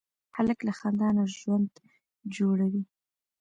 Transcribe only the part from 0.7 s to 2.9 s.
خندا نه ژوند جوړوي.